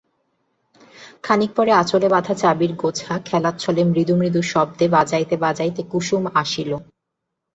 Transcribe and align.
খানিক 1.23 1.51
পরে 1.55 1.71
আঁচলে 1.73 2.07
বাঁধা 2.09 2.33
চাবির 2.33 2.71
গোছা 2.73 3.13
খেলাচ্ছলে 3.25 3.81
মৃদু 3.91 4.13
মৃদু 4.15 4.41
শব্দে 4.51 4.85
বাজাইতে 4.95 5.35
বাজাইতে 5.37 5.81
কুসুম 5.91 6.23
আসিল। 6.41 6.71